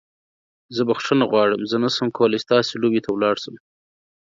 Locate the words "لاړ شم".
3.23-3.55